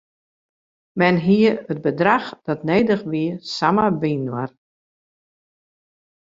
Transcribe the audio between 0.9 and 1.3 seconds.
Men